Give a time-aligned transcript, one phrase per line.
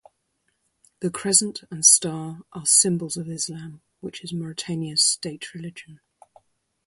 [1.01, 5.99] The crescent and star are symbols of Islam, which is Mauritania's state religion.